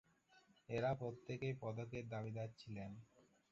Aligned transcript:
এঁরা 0.69 0.91
প্রত্যেকেই 0.93 1.53
পদকের 1.61 2.03
দাবিদার 2.09 2.49
ছিলেন। 2.57 2.91